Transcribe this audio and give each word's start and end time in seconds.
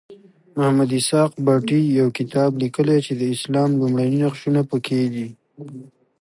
محمد 0.55 0.89
اسحاق 0.99 1.31
بټي 1.45 1.81
یو 1.99 2.07
کتاب 2.17 2.49
لیکلی 2.63 2.97
چې 3.05 3.13
د 3.15 3.23
اسلام 3.35 3.69
لومړني 3.79 4.17
نقشونه 4.25 4.61
پکې 4.69 5.01
دي. 5.13 5.27